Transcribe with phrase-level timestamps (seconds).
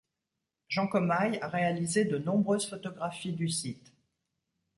[0.67, 3.93] Jean Commaille a réalisé de nombreuses photographies du site.